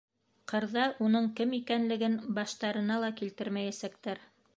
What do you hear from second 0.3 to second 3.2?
Ҡырҙа уның кем икәнлеген баштарына ла